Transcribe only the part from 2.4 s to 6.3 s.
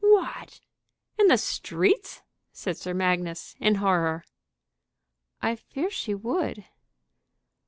said Sir Magnus, in horror. "I fear she